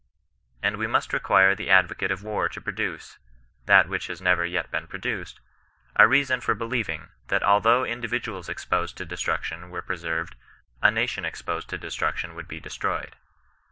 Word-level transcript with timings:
And 0.63 0.77
we 0.77 0.87
must 0.87 1.13
require 1.13 1.53
tho 1.53 1.65
advocate 1.67 2.09
of 2.09 2.23
war 2.23 2.49
to 2.49 2.59
produce 2.59 3.19
{that 3.67 3.87
which 3.87 4.07
has 4.07 4.19
never 4.19 4.47
jeC 4.47 4.67
l>ccn 4.73 4.89
produced) 4.89 5.39
a 5.95 6.07
reason 6.07 6.41
for 6.41 6.55
believing, 6.55 7.09
that 7.27 7.43
althoui^h 7.43 7.87
iiiiltviduals 8.01 8.49
exposed 8.49 8.97
to 8.97 9.05
destruction 9.05 9.69
were 9.69 9.83
pre 9.83 9.97
served, 9.97 10.35
a 10.81 10.89
nation 10.89 11.23
exposed 11.23 11.69
to 11.69 11.77
destruction 11.77 12.33
would 12.33 12.47
be 12.47 12.59
de 12.59 12.69
Btrojcd. 12.69 13.11